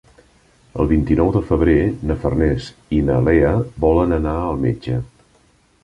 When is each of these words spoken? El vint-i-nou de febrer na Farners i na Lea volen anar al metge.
El 0.83 0.87
vint-i-nou 0.91 1.29
de 1.35 1.41
febrer 1.49 1.75
na 2.11 2.17
Farners 2.25 2.71
i 3.01 3.05
na 3.11 3.21
Lea 3.29 3.55
volen 3.87 4.21
anar 4.21 4.37
al 4.49 4.63
metge. 4.65 5.03